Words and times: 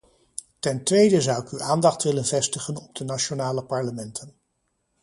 Ten 0.59 0.83
tweede 0.83 1.21
zou 1.21 1.41
ik 1.43 1.49
uw 1.49 1.59
aandacht 1.61 2.03
willen 2.03 2.25
vestigen 2.25 2.77
op 2.77 2.95
de 2.95 3.03
nationale 3.03 3.65
parlementen. 3.65 4.35